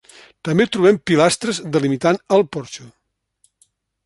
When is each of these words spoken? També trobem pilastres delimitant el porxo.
També 0.47 0.65
trobem 0.75 0.97
pilastres 1.11 1.61
delimitant 1.77 2.21
el 2.39 2.47
porxo. 2.57 2.89